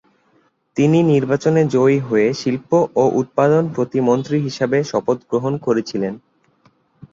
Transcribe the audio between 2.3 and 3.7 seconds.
শিল্প ও উৎপাদন